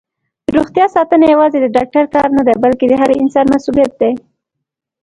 [0.47, 4.13] دروغتیا ساتنه یوازې د ډاکټر کار نه دی، بلکې د هر انسان مسؤلیت دی.